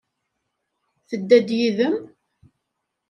Tedda-d 1.09 1.49
yid-m? 1.59 1.95